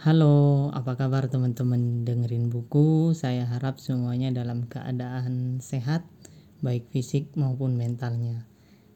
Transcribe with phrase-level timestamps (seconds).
[0.00, 3.12] Halo, apa kabar teman-teman dengerin buku?
[3.12, 6.08] Saya harap semuanya dalam keadaan sehat,
[6.64, 8.48] baik fisik maupun mentalnya.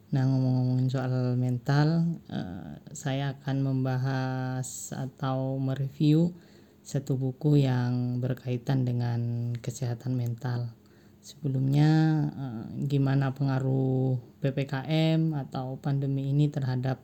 [0.09, 4.65] Nah, ngomong-ngomongin soal mental, eh, saya akan membahas
[4.97, 6.33] atau mereview
[6.81, 10.73] satu buku yang berkaitan dengan kesehatan mental.
[11.21, 11.89] Sebelumnya,
[12.33, 16.97] eh, gimana pengaruh PPKM atau pandemi ini terhadap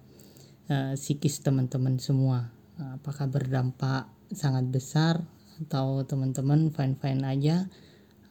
[0.74, 2.61] eh, psikis teman-teman semua?
[2.98, 5.22] Apakah berdampak sangat besar
[5.68, 7.70] atau teman-teman fine-fine aja?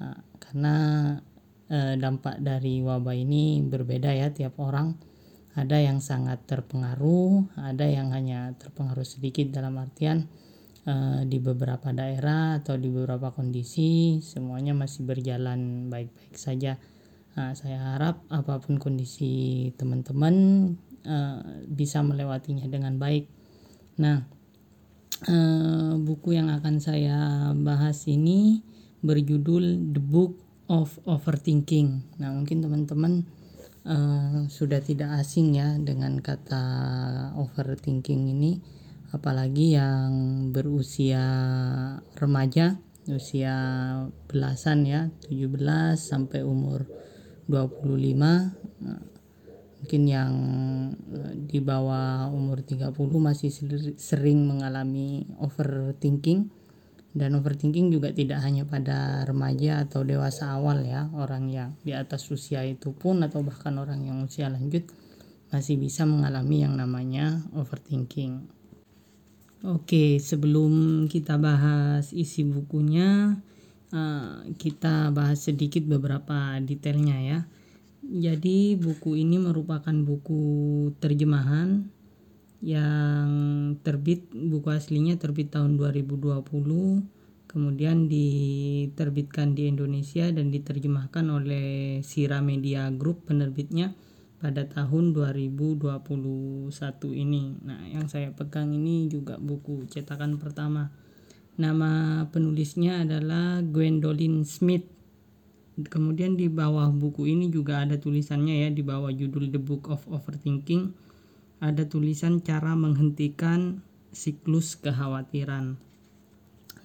[0.01, 0.75] Uh, karena
[1.71, 4.99] uh, dampak dari wabah ini berbeda ya tiap orang.
[5.51, 10.31] Ada yang sangat terpengaruh ada yang hanya terpengaruh sedikit dalam artian
[11.27, 16.79] di beberapa daerah atau di beberapa kondisi semuanya masih berjalan baik-baik saja.
[17.35, 20.35] Uh, saya harap apa pun kondisi teman-teman
[21.67, 23.27] bisa melewatinya dengan baik.
[23.99, 24.40] Nah
[25.29, 28.65] uh, buku yang akan saya bahas ini
[29.05, 32.21] berjudul The Book of Overthinking.
[32.23, 33.27] Nah, mungkin teman-teman
[33.85, 36.65] uh, sudah tidak asing ya dengan kata
[37.37, 38.63] overthinking ini,
[39.11, 40.13] apalagi yang
[40.55, 41.25] berusia
[42.17, 42.79] remaja,
[43.11, 43.57] usia
[44.31, 46.87] belasan ya, 17 sampai umur
[47.51, 49.10] 25.
[49.81, 50.33] Mungkin yang
[51.09, 53.51] eh, di bawah umur 30 masih
[53.97, 56.53] sering mengalami overthinking.
[57.11, 61.11] Dan overthinking juga tidak hanya pada remaja atau dewasa awal ya.
[61.17, 64.87] Orang yang di atas usia itu pun atau bahkan orang yang usia lanjut
[65.51, 68.47] masih bisa mengalami yang namanya overthinking.
[69.61, 73.37] Oke sebelum kita bahas isi bukunya
[73.93, 77.41] eh, kita bahas sedikit beberapa detailnya ya
[78.11, 80.43] jadi buku ini merupakan buku
[80.99, 81.87] terjemahan
[82.59, 83.31] yang
[83.87, 86.43] terbit buku aslinya terbit tahun 2020
[87.47, 93.95] kemudian diterbitkan di Indonesia dan diterjemahkan oleh Sira Media Group penerbitnya
[94.39, 96.71] pada tahun 2021
[97.13, 97.59] ini.
[97.61, 100.95] Nah, yang saya pegang ini juga buku cetakan pertama.
[101.59, 105.00] Nama penulisnya adalah Gwendolyn Smith
[105.87, 110.05] kemudian di bawah buku ini juga ada tulisannya ya di bawah judul The Book of
[110.11, 111.11] Overthinking
[111.61, 115.77] ada tulisan cara menghentikan siklus kekhawatiran.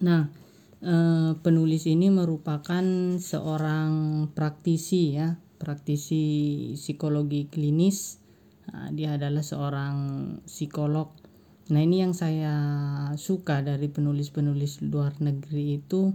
[0.04, 0.28] Nah,
[0.84, 2.84] eh, penulis ini merupakan
[3.16, 3.90] seorang
[4.36, 6.22] praktisi ya, praktisi
[6.76, 8.20] psikologi klinis.
[8.68, 9.96] Nah, dia adalah seorang
[10.44, 11.08] psikolog.
[11.72, 12.54] Nah, ini yang saya
[13.16, 16.12] suka dari penulis-penulis luar negeri itu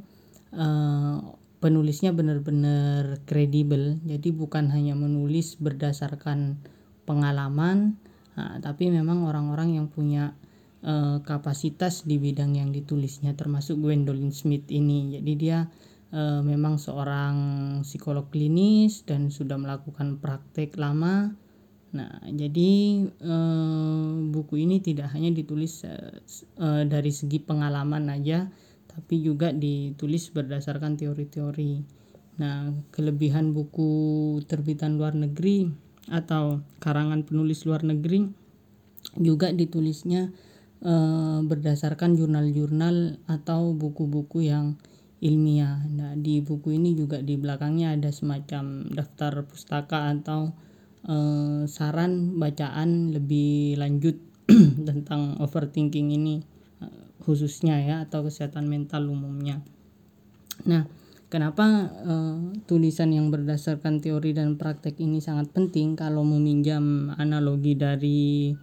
[0.54, 1.18] eh,
[1.62, 4.02] penulisnya benar-benar kredibel.
[4.04, 6.58] Jadi bukan hanya menulis berdasarkan
[7.06, 8.02] pengalaman
[8.34, 10.34] nah, tapi memang orang-orang yang punya
[10.82, 15.14] uh, kapasitas di bidang yang ditulisnya termasuk Gwendolyn Smith ini.
[15.14, 15.70] Jadi dia
[16.14, 17.36] uh, memang seorang
[17.86, 21.34] psikolog klinis dan sudah melakukan praktek lama.
[21.92, 25.84] Nah, jadi uh, buku ini tidak hanya ditulis
[26.88, 28.48] dari segi pengalaman aja,
[28.92, 31.74] tapi juga ditulis berdasarkan teori-teori.
[32.44, 33.90] Nah, kelebihan buku
[34.48, 35.72] terbitan luar negeri
[36.12, 38.28] atau karangan penulis luar negeri
[39.20, 40.32] juga ditulisnya
[40.82, 40.94] e,
[41.46, 44.76] berdasarkan jurnal-jurnal atau buku-buku yang
[45.22, 45.86] ilmiah.
[45.92, 50.52] Nah, di buku ini juga di belakangnya ada semacam daftar pustaka atau
[51.06, 51.16] e,
[51.70, 54.18] saran bacaan lebih lanjut
[54.88, 56.61] tentang overthinking ini
[57.22, 59.62] khususnya ya atau kesehatan mental umumnya.
[60.66, 60.86] Nah,
[61.32, 68.54] kenapa uh, tulisan yang berdasarkan teori dan praktek ini sangat penting kalau meminjam analogi dari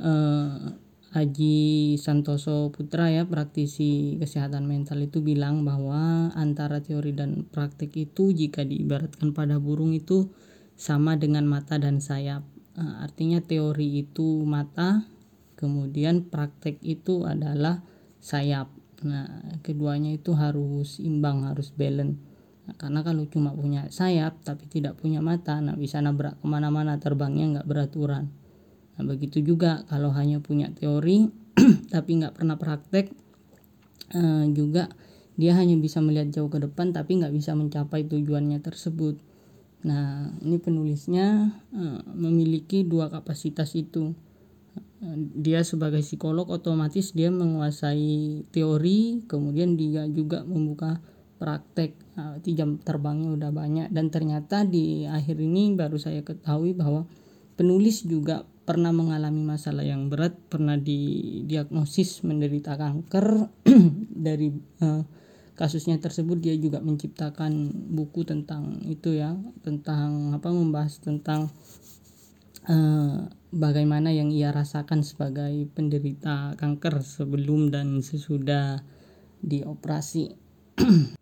[0.00, 0.72] uh,
[1.16, 8.36] Haji Santoso Putra ya praktisi kesehatan mental itu bilang bahwa antara teori dan praktek itu
[8.36, 10.28] jika diibaratkan pada burung itu
[10.76, 12.44] sama dengan mata dan sayap.
[12.76, 15.08] Uh, artinya teori itu mata,
[15.56, 17.82] kemudian praktek itu adalah
[18.20, 18.68] sayap.
[19.04, 22.16] Nah keduanya itu harus imbang harus balance.
[22.66, 27.00] Nah, karena kalau cuma punya sayap tapi tidak punya mata nah bisa nabrak ke mana-mana
[27.00, 28.28] terbangnya nggak beraturan.
[28.96, 31.28] Nah begitu juga kalau hanya punya teori
[31.94, 33.12] tapi nggak pernah praktek
[34.12, 34.92] eh, juga
[35.36, 39.20] dia hanya bisa melihat jauh ke depan tapi nggak bisa mencapai tujuannya tersebut.
[39.86, 44.16] Nah ini penulisnya eh, memiliki dua kapasitas itu
[45.36, 50.98] dia sebagai psikolog otomatis dia menguasai teori kemudian dia juga membuka
[51.36, 53.88] praktek nah, jam terbangnya udah banyak.
[53.92, 57.04] Dan ternyata di akhir ini baru saya ketahui bahwa
[57.54, 63.52] penulis juga pernah mengalami masalah yang berat pernah didiagnosis menderita kanker.
[64.26, 64.48] Dari
[64.82, 65.04] uh,
[65.56, 69.32] kasusnya tersebut dia juga menciptakan buku tentang itu ya
[69.64, 71.48] tentang apa membahas tentang
[72.70, 78.82] uh, bagaimana yang ia rasakan sebagai penderita kanker sebelum dan sesudah
[79.42, 80.36] dioperasi.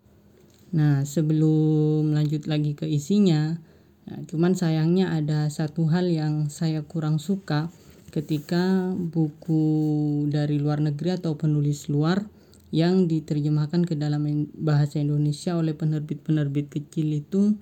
[0.79, 3.61] nah sebelum lanjut lagi ke isinya,
[4.09, 7.71] nah, cuman sayangnya ada satu hal yang saya kurang suka
[8.11, 9.63] ketika buku
[10.31, 12.23] dari luar negeri atau penulis luar
[12.75, 17.55] yang diterjemahkan ke dalam bahasa Indonesia oleh penerbit-penerbit kecil itu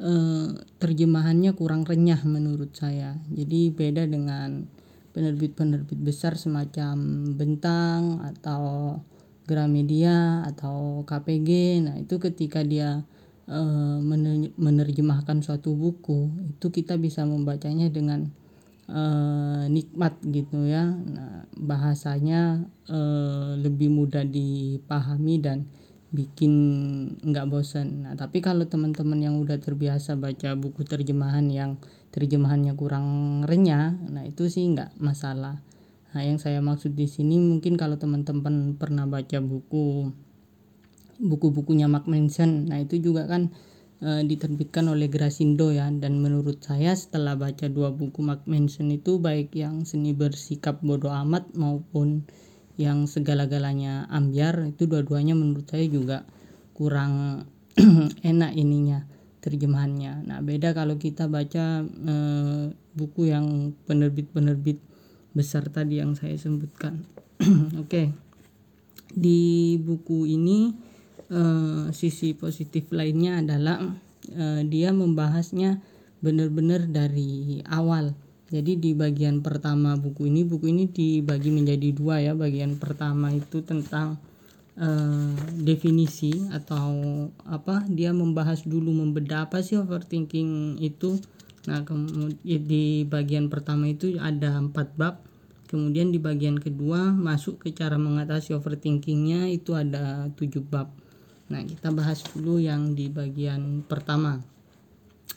[0.00, 0.48] eh,
[0.78, 3.18] terjemahannya kurang renyah menurut saya.
[3.30, 4.66] Jadi beda dengan
[5.14, 6.96] penerbit-penerbit besar semacam
[7.38, 8.98] Bentang atau
[9.44, 11.50] Gramedia atau KPG.
[11.84, 13.04] Nah, itu ketika dia
[13.46, 13.98] eh,
[14.58, 18.32] menerjemahkan suatu buku, itu kita bisa membacanya dengan
[18.88, 25.68] uh, nikmat gitu ya nah, bahasanya uh, lebih mudah dipahami dan
[26.14, 26.54] bikin
[27.26, 31.82] nggak bosan nah tapi kalau teman-teman yang udah terbiasa baca buku terjemahan yang
[32.14, 33.06] terjemahannya kurang
[33.42, 35.58] renyah nah itu sih nggak masalah.
[36.14, 40.14] Nah yang saya maksud di sini mungkin kalau teman-teman pernah baca buku
[41.18, 43.50] buku-bukunya Mark Manson nah itu juga kan
[43.98, 45.90] e, diterbitkan oleh Grasindo ya.
[45.90, 51.10] Dan menurut saya setelah baca dua buku Mark Manson itu baik yang seni bersikap bodoh
[51.10, 52.22] amat maupun
[52.74, 56.26] yang segala-galanya ambiar itu dua-duanya menurut saya juga
[56.74, 57.46] kurang
[58.30, 59.06] enak ininya
[59.38, 60.24] terjemahannya.
[60.24, 62.14] Nah, beda kalau kita baca e,
[62.96, 64.80] buku yang penerbit-penerbit
[65.36, 67.04] besar tadi yang saya sebutkan.
[67.78, 67.84] Oke.
[67.84, 68.06] okay.
[69.14, 70.74] Di buku ini
[71.30, 73.78] uh, sisi positif lainnya adalah
[74.34, 75.78] uh, dia membahasnya
[76.18, 78.16] benar-benar dari awal.
[78.54, 82.38] Jadi di bagian pertama buku ini, buku ini dibagi menjadi dua ya.
[82.38, 84.14] Bagian pertama itu tentang
[84.78, 87.82] uh, definisi atau apa?
[87.90, 91.18] Dia membahas dulu membedah apa sih overthinking itu.
[91.66, 95.18] Nah, kemudian di bagian pertama itu ada empat bab.
[95.66, 100.94] Kemudian di bagian kedua masuk ke cara mengatasi overthinkingnya itu ada tujuh bab.
[101.50, 104.38] Nah, kita bahas dulu yang di bagian pertama.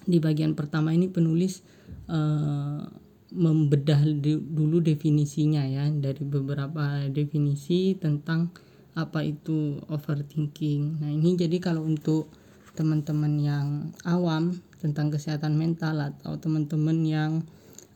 [0.06, 1.66] Di bagian pertama ini penulis
[2.14, 2.86] uh,
[3.28, 4.08] membedah
[4.40, 8.56] dulu definisinya ya dari beberapa definisi tentang
[8.98, 11.04] apa itu overthinking.
[11.04, 12.32] Nah, ini jadi kalau untuk
[12.74, 13.68] teman-teman yang
[14.06, 17.32] awam tentang kesehatan mental atau teman-teman yang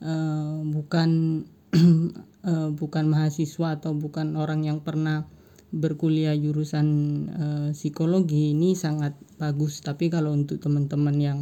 [0.01, 1.41] uh, bukan
[2.45, 5.29] uh, bukan mahasiswa atau bukan orang yang pernah
[5.71, 6.87] berkuliah jurusan
[7.31, 11.39] uh, psikologi ini sangat bagus tapi kalau untuk teman-teman yang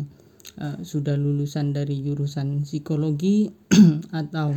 [0.60, 3.50] uh, sudah lulusan dari jurusan psikologi
[4.22, 4.56] atau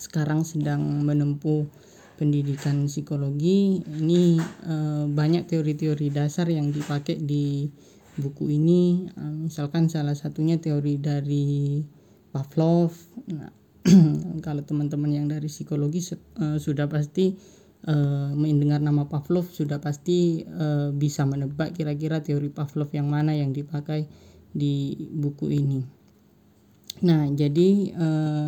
[0.00, 1.68] sekarang sedang menempuh
[2.16, 3.80] pendidikan psikologi.
[3.80, 4.22] Ini
[4.68, 7.68] uh, banyak teori-teori dasar yang dipakai di
[8.20, 9.08] buku ini.
[9.16, 11.80] Uh, misalkan salah satunya teori dari
[12.30, 12.92] Pavlov.
[13.32, 13.52] Nah,
[14.46, 17.32] kalau teman-teman yang dari psikologi uh, sudah pasti
[17.88, 23.56] uh, mendengar nama Pavlov sudah pasti uh, bisa menebak kira-kira teori Pavlov yang mana yang
[23.56, 24.04] dipakai
[24.50, 25.80] di buku ini.
[27.00, 28.46] Nah, jadi uh,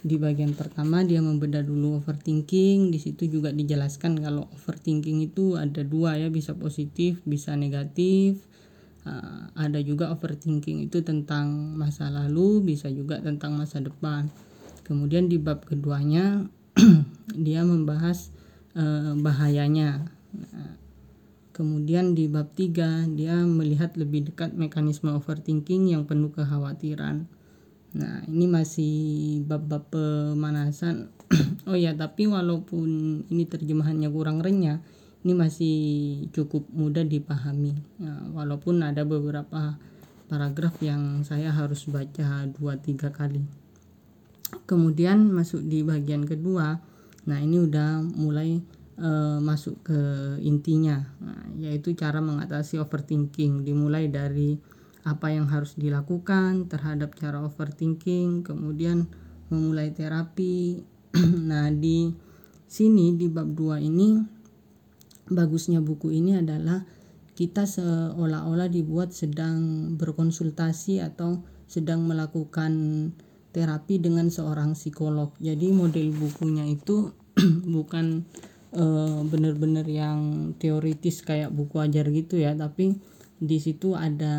[0.00, 2.88] di bagian pertama dia membedah dulu overthinking.
[2.88, 8.40] Di situ juga dijelaskan kalau overthinking itu ada dua ya, bisa positif, bisa negatif.
[9.04, 14.28] Uh, ada juga overthinking itu tentang masa lalu, bisa juga tentang masa depan.
[14.84, 16.50] Kemudian di bab keduanya
[17.46, 18.34] dia membahas
[18.74, 20.02] eh, bahayanya.
[20.34, 20.79] Nah,
[21.60, 27.28] kemudian di bab 3 dia melihat lebih dekat mekanisme overthinking yang penuh kekhawatiran.
[27.92, 28.96] Nah, ini masih
[29.44, 31.12] bab-bab pemanasan.
[31.68, 32.88] oh ya, tapi walaupun
[33.28, 34.80] ini terjemahannya kurang renyah,
[35.20, 35.76] ini masih
[36.32, 37.76] cukup mudah dipahami.
[38.00, 39.76] Nah, walaupun ada beberapa
[40.32, 43.44] paragraf yang saya harus baca 2-3 kali.
[44.64, 46.80] Kemudian masuk di bagian kedua,
[47.28, 48.64] Nah, ini udah mulai
[49.00, 50.00] uh, masuk ke
[50.44, 53.64] intinya, nah, yaitu cara mengatasi overthinking.
[53.64, 54.60] Dimulai dari
[55.02, 59.08] apa yang harus dilakukan terhadap cara overthinking, kemudian
[59.48, 60.84] memulai terapi.
[61.50, 62.12] nah, di
[62.70, 64.20] sini di bab 2 ini
[65.26, 66.86] bagusnya buku ini adalah
[67.34, 71.40] kita seolah-olah dibuat sedang berkonsultasi atau
[71.70, 72.72] sedang melakukan
[73.50, 75.32] terapi dengan seorang psikolog.
[75.40, 77.14] Jadi model bukunya itu
[77.74, 78.26] bukan
[78.74, 82.98] uh, benar-benar yang teoritis kayak buku ajar gitu ya, tapi
[83.40, 84.36] di situ ada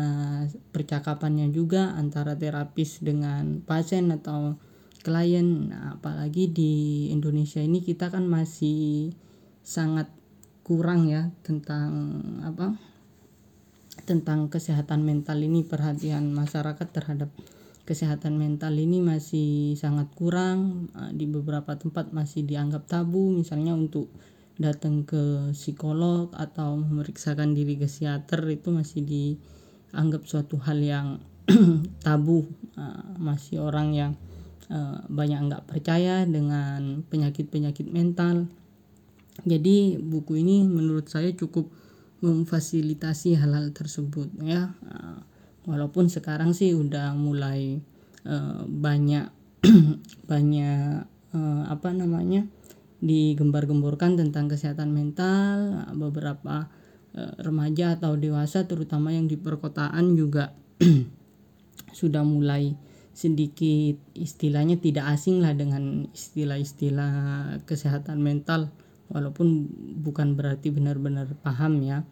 [0.70, 4.54] percakapannya juga antara terapis dengan pasien atau
[5.02, 5.74] klien.
[5.74, 6.72] Nah, apalagi di
[7.10, 9.10] Indonesia ini kita kan masih
[9.66, 10.06] sangat
[10.62, 11.90] kurang ya tentang
[12.46, 12.78] apa
[14.06, 17.30] tentang kesehatan mental ini perhatian masyarakat terhadap
[17.82, 23.34] kesehatan mental ini masih sangat kurang di beberapa tempat masih dianggap tabu.
[23.34, 24.10] Misalnya untuk
[24.60, 31.18] datang ke psikolog atau memeriksakan diri ke psikiater itu masih dianggap suatu hal yang
[32.06, 32.46] tabu.
[33.18, 34.12] Masih orang yang
[35.10, 38.46] banyak nggak percaya dengan penyakit-penyakit mental.
[39.42, 41.66] Jadi buku ini menurut saya cukup
[42.22, 44.70] memfasilitasi hal-hal tersebut ya
[45.66, 47.78] walaupun sekarang sih udah mulai
[48.26, 49.30] uh, banyak
[50.30, 52.46] banyak uh, apa namanya
[53.02, 56.70] digembar-gemborkan tentang kesehatan mental beberapa
[57.14, 60.54] uh, remaja atau dewasa terutama yang di perkotaan juga
[61.98, 62.74] sudah mulai
[63.12, 67.12] sedikit istilahnya tidak asing lah dengan istilah-istilah
[67.68, 68.72] kesehatan mental
[69.12, 69.68] walaupun
[70.00, 72.08] bukan berarti benar-benar paham ya.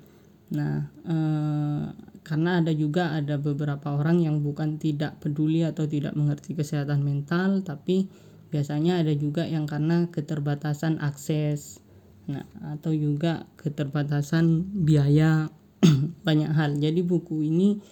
[0.53, 1.85] Nah eh,
[2.31, 7.67] karena ada juga ada beberapa orang yang bukan tidak peduli atau tidak mengerti kesehatan mental
[7.67, 8.07] tapi
[8.55, 11.83] biasanya ada juga yang karena keterbatasan akses.
[12.31, 12.47] Nah
[12.79, 15.51] atau juga keterbatasan biaya.
[16.27, 16.79] Banyak hal.
[16.79, 17.83] Jadi buku ini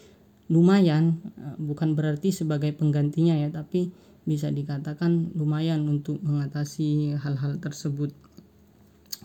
[0.46, 3.90] lumayan eh, bukan berarti sebagai penggantinya ya tapi
[4.22, 8.14] bisa dikatakan lumayan untuk mengatasi hal-hal tersebut.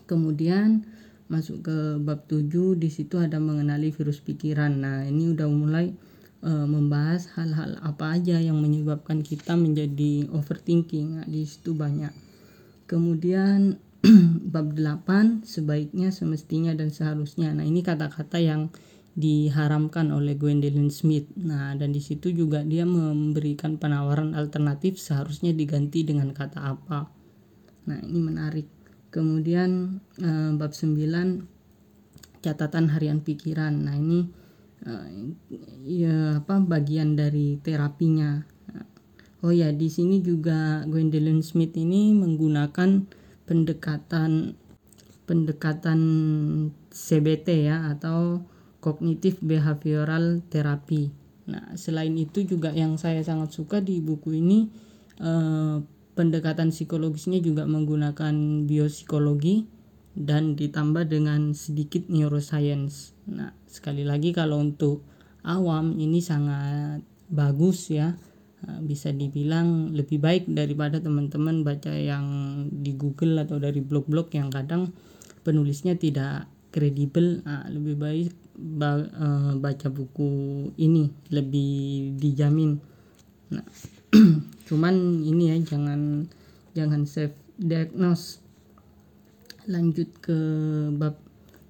[0.09, 0.89] Kemudian
[1.31, 4.83] masuk ke bab 7 di situ ada mengenali virus pikiran.
[4.83, 5.95] Nah, ini udah mulai
[6.43, 11.23] e, membahas hal-hal apa aja yang menyebabkan kita menjadi overthinking.
[11.23, 12.11] Nah, di situ banyak.
[12.85, 13.79] Kemudian
[14.53, 17.55] bab 8 sebaiknya semestinya dan seharusnya.
[17.55, 18.69] Nah, ini kata-kata yang
[19.13, 21.29] diharamkan oleh Gwendolyn Smith.
[21.37, 27.07] Nah, dan di situ juga dia memberikan penawaran alternatif seharusnya diganti dengan kata apa.
[27.87, 28.67] Nah, ini menarik
[29.13, 30.97] kemudian uh, bab 9
[32.41, 33.85] catatan harian pikiran.
[33.85, 34.25] Nah ini
[34.89, 35.07] uh,
[35.85, 38.49] ya apa bagian dari terapinya.
[39.43, 43.03] Oh ya di sini juga Gwendolyn Smith ini menggunakan
[43.43, 44.55] pendekatan
[45.27, 45.99] pendekatan
[46.87, 48.47] CBT ya atau
[48.79, 51.11] cognitive behavioral therapy.
[51.51, 54.71] Nah selain itu juga yang saya sangat suka di buku ini
[55.19, 59.65] uh, pendekatan psikologisnya juga menggunakan biopsikologi
[60.13, 63.17] dan ditambah dengan sedikit neuroscience.
[63.29, 65.01] Nah, sekali lagi kalau untuk
[65.41, 67.01] awam ini sangat
[67.33, 68.13] bagus ya.
[68.63, 72.25] Nah, bisa dibilang lebih baik daripada teman-teman baca yang
[72.71, 74.93] di Google atau dari blog-blog yang kadang
[75.43, 77.41] penulisnya tidak kredibel.
[77.43, 80.31] Nah, lebih baik eh, baca buku
[80.77, 82.77] ini lebih dijamin.
[83.51, 83.65] Nah,
[84.65, 86.27] cuman ini ya jangan
[86.73, 88.41] jangan self diagnose.
[89.63, 90.37] Lanjut ke
[90.99, 91.15] bab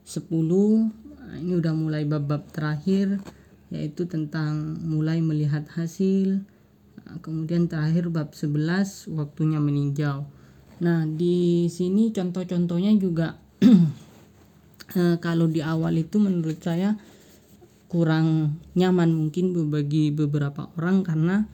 [0.03, 3.21] 10 nah, ini udah mulai bab-bab terakhir
[3.69, 6.45] yaitu tentang mulai melihat hasil.
[7.03, 10.25] Nah, kemudian terakhir bab 11 waktunya meninjau.
[10.81, 13.37] Nah di sini contoh-contohnya juga
[14.99, 16.97] eh, kalau di awal itu menurut saya
[17.87, 21.45] kurang nyaman mungkin bagi beberapa orang karena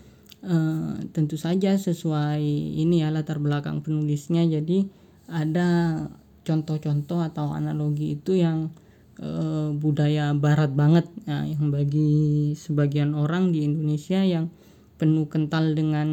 [0.43, 2.43] uh, tentu saja sesuai
[2.79, 4.46] ini ya latar belakang penulisnya.
[4.46, 4.88] Jadi
[5.29, 6.03] ada
[6.43, 8.74] contoh-contoh atau analogi itu yang
[9.22, 11.05] uh, budaya barat banget.
[11.27, 14.50] Ya, yang bagi sebagian orang di Indonesia yang
[15.00, 16.08] penuh kental dengan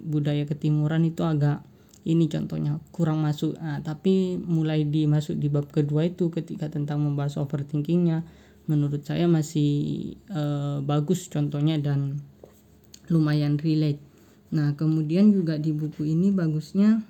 [0.00, 1.60] budaya ketimuran itu agak
[2.08, 3.60] ini contohnya kurang masuk.
[3.60, 8.24] Nah, tapi mulai dimasuk di bab kedua itu ketika tentang membahas overthinkingnya
[8.64, 12.22] menurut saya masih uh, bagus contohnya dan
[13.10, 14.00] lumayan relate.
[14.54, 17.02] Nah, kemudian juga di buku ini bagusnya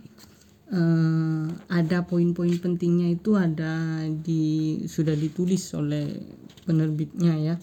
[0.73, 6.09] uh, ada poin-poin pentingnya itu ada di sudah ditulis oleh
[6.65, 7.57] penerbitnya ya.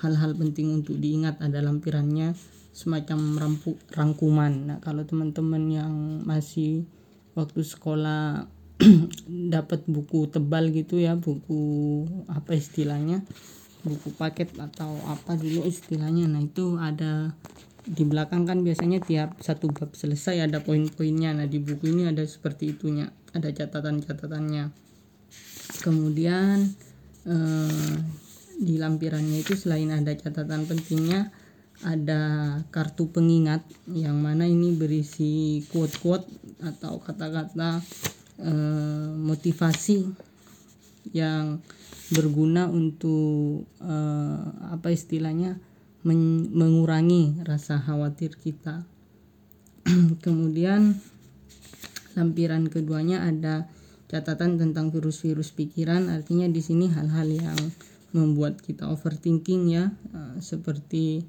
[0.00, 2.32] hal-hal uh, penting untuk diingat ada lampirannya
[2.72, 4.52] semacam rampu, rangkuman.
[4.70, 6.86] Nah, kalau teman-teman yang masih
[7.34, 8.46] waktu sekolah
[9.54, 13.26] dapat buku tebal gitu ya, buku apa istilahnya?
[13.88, 16.28] Buku paket atau apa dulu istilahnya.
[16.28, 17.32] Nah itu ada
[17.88, 21.32] di belakang kan biasanya tiap satu bab selesai ada poin-poinnya.
[21.32, 24.68] Nah di buku ini ada seperti itunya ada catatan-catatannya.
[25.80, 26.68] Kemudian
[27.24, 27.96] eh,
[28.60, 31.32] di lampirannya itu selain ada catatan pentingnya
[31.86, 32.22] ada
[32.74, 36.26] kartu pengingat yang mana ini berisi quote-quote
[36.66, 37.78] atau kata-kata
[38.42, 40.27] eh, motivasi
[41.12, 41.60] yang
[42.12, 44.40] berguna untuk uh,
[44.72, 45.60] apa istilahnya
[46.06, 48.86] men mengurangi rasa khawatir kita.
[50.24, 50.96] Kemudian
[52.16, 53.68] lampiran keduanya ada
[54.08, 56.08] catatan tentang virus-virus pikiran.
[56.08, 57.60] Artinya di sini hal-hal yang
[58.16, 61.28] membuat kita overthinking ya uh, seperti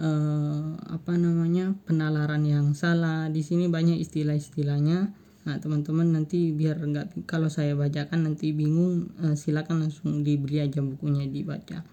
[0.00, 3.28] uh, apa namanya penalaran yang salah.
[3.28, 9.36] Di sini banyak istilah-istilahnya nah teman-teman nanti biar enggak kalau saya bacakan nanti bingung uh,
[9.36, 11.84] silakan langsung dibeli aja bukunya dibaca.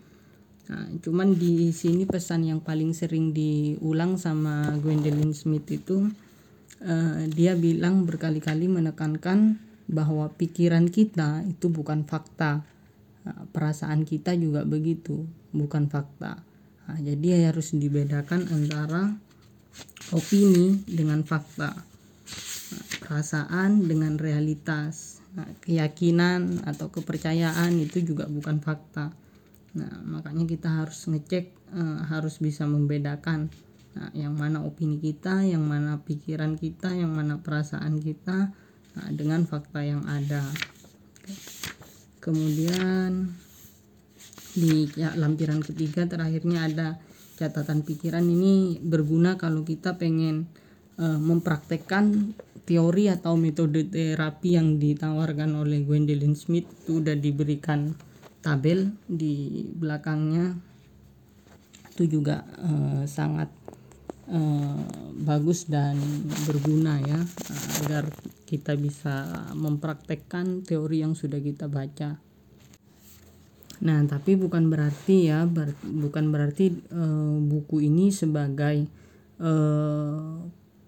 [0.71, 6.07] Nah cuman di sini pesan yang paling sering diulang sama Gwendolyn Smith itu
[6.79, 9.59] uh, dia bilang berkali-kali menekankan
[9.91, 12.63] bahwa pikiran kita itu bukan fakta.
[13.21, 16.39] Nah, perasaan kita juga begitu bukan fakta.
[16.87, 19.13] Nah, jadi harus dibedakan antara
[20.15, 21.90] opini dengan fakta
[23.11, 25.19] perasaan dengan realitas.
[25.35, 29.11] Nah, keyakinan atau kepercayaan itu juga bukan fakta.
[29.75, 33.51] Nah makanya kita harus ngecek uh, harus bisa membedakan
[33.91, 38.55] nah yang mana opini kita yang mana pikiran kita yang mana perasaan kita
[38.95, 40.47] nah, dengan fakta yang ada.
[42.23, 43.35] Kemudian
[44.55, 46.87] di ya, lampiran ketiga terakhirnya ada
[47.35, 48.23] catatan pikiran.
[48.23, 50.47] Ini berguna kalau kita pengen
[51.01, 57.97] uh, mempraktekkan teori atau metode terapi yang ditawarkan oleh Gwendolyn Smith itu sudah diberikan
[58.45, 60.55] tabel di belakangnya
[61.91, 63.49] itu juga uh, sangat
[64.31, 64.79] uh,
[65.21, 65.99] bagus dan
[66.47, 67.19] berguna ya
[67.85, 68.07] agar
[68.47, 72.19] kita bisa mempraktekkan teori yang sudah kita baca.
[73.81, 78.85] Nah, tapi bukan berarti ya, ber, bukan berarti uh, buku ini sebagai
[79.41, 80.37] uh,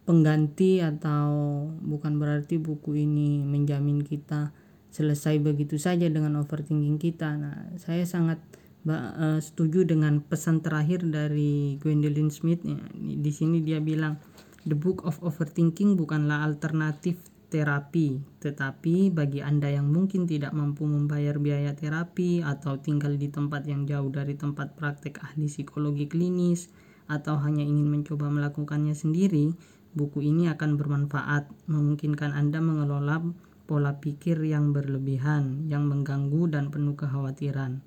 [0.03, 1.31] pengganti atau
[1.79, 4.51] bukan berarti buku ini menjamin kita
[4.93, 7.33] selesai begitu saja dengan overthinking kita.
[7.39, 8.37] Nah, saya sangat
[8.85, 12.61] uh, setuju dengan pesan terakhir dari Gwendolyn Smith.
[12.61, 14.19] Ya, di sini dia bilang,
[14.63, 17.19] The Book of Overthinking bukanlah alternatif
[17.51, 23.69] terapi, tetapi bagi Anda yang mungkin tidak mampu membayar biaya terapi atau tinggal di tempat
[23.69, 26.73] yang jauh dari tempat praktek ahli psikologi klinis
[27.05, 29.53] atau hanya ingin mencoba melakukannya sendiri,
[29.93, 33.21] Buku ini akan bermanfaat, memungkinkan Anda mengelola
[33.69, 37.85] pola pikir yang berlebihan, yang mengganggu dan penuh kekhawatiran.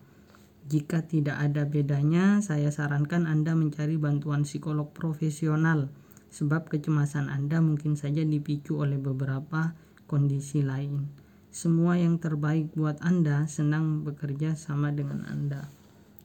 [0.66, 5.90] Jika tidak ada bedanya, saya sarankan Anda mencari bantuan psikolog profesional,
[6.30, 9.74] sebab kecemasan Anda mungkin saja dipicu oleh beberapa
[10.10, 11.06] kondisi lain.
[11.54, 15.70] Semua yang terbaik buat Anda senang bekerja sama dengan Anda.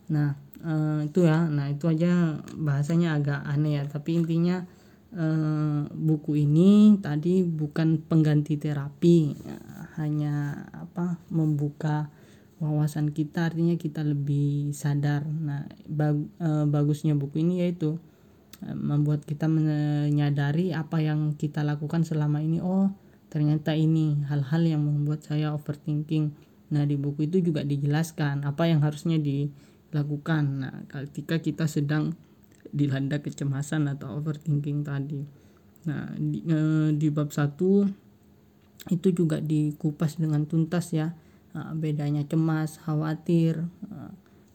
[0.09, 1.45] Nah, eh, itu ya.
[1.45, 4.65] Nah, itu aja bahasanya agak aneh ya, tapi intinya
[5.15, 9.36] uh, buku ini tadi bukan pengganti terapi
[10.00, 12.08] hanya apa membuka
[12.62, 15.26] wawasan kita artinya kita lebih sadar.
[15.26, 17.97] Nah bag, uh, bagusnya buku ini yaitu
[18.62, 22.62] uh, membuat kita menyadari apa yang kita lakukan selama ini.
[22.62, 22.93] Oh
[23.34, 26.32] ternyata ini hal-hal yang membuat saya overthinking.
[26.71, 30.43] Nah di buku itu juga dijelaskan apa yang harusnya dilakukan.
[30.62, 32.13] Nah ketika kita sedang
[32.71, 35.21] dilanda kecemasan atau overthinking tadi.
[35.88, 36.60] Nah, di, e,
[36.95, 37.86] di bab satu
[38.89, 41.13] itu juga dikupas dengan tuntas ya.
[41.51, 43.60] Nah, bedanya cemas, khawatir,
[43.91, 44.12] nah,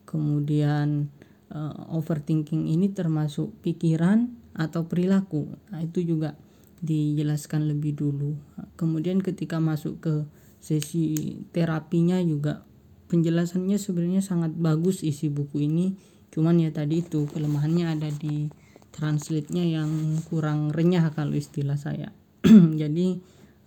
[0.08, 1.12] kemudian
[1.52, 1.58] e,
[1.92, 5.52] overthinking ini termasuk pikiran atau perilaku.
[5.70, 6.34] Nah, itu juga
[6.80, 8.36] dijelaskan lebih dulu.
[8.76, 10.14] Kemudian ketika masuk ke
[10.60, 12.66] sesi terapinya juga
[13.06, 15.94] penjelasannya sebenarnya sangat bagus isi buku ini
[16.36, 18.52] cuman ya tadi itu kelemahannya ada di
[18.92, 22.12] translate-nya yang kurang renyah kalau istilah saya
[22.80, 23.16] jadi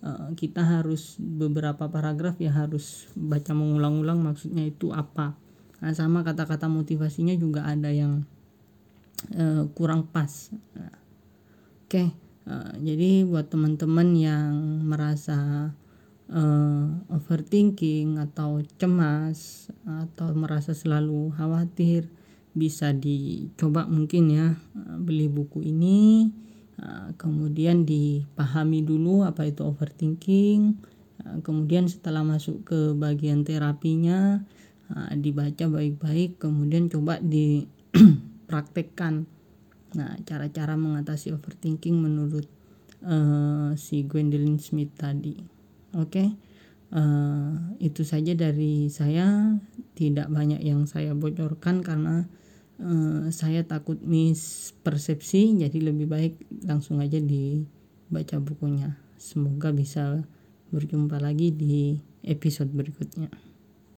[0.06, 5.34] uh, kita harus beberapa paragraf ya harus baca mengulang-ulang maksudnya itu apa
[5.82, 8.22] nah, sama kata-kata motivasinya juga ada yang
[9.34, 12.08] uh, kurang pas nah, oke okay.
[12.46, 14.54] uh, jadi buat teman-teman yang
[14.86, 15.70] merasa
[16.30, 22.06] uh, overthinking atau cemas atau merasa selalu khawatir
[22.50, 26.26] bisa dicoba mungkin ya eh, beli buku ini
[26.78, 30.74] eh, kemudian dipahami dulu apa itu overthinking
[31.22, 34.42] eh, kemudian setelah masuk ke bagian terapinya
[35.14, 39.22] dibaca baik-baik kemudian coba dipraktekkan
[39.98, 42.50] nah cara-cara mengatasi overthinking menurut
[43.06, 45.36] uh, si Gwendolyn Smith tadi.
[45.94, 46.10] Oke?
[46.10, 46.28] Okay?
[46.94, 49.56] uh, itu saja dari saya.
[49.96, 52.24] Tidak banyak yang saya bocorkan karena
[52.80, 58.96] uh, saya takut mispersepsi jadi lebih baik langsung aja dibaca bukunya.
[59.20, 60.24] Semoga bisa
[60.72, 63.49] berjumpa lagi di episode berikutnya